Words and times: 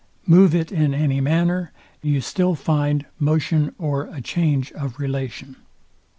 Move 0.25 0.55
it 0.55 0.71
in 0.71 0.95
any 0.95 1.21
manner, 1.21 1.71
you 2.01 2.21
still 2.21 2.55
find 2.55 3.05
motion 3.19 3.75
or 3.77 4.05
a 4.05 4.19
change 4.19 4.71
of 4.71 4.97
relation. 4.97 5.57